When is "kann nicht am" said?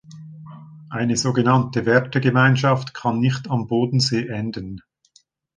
2.95-3.67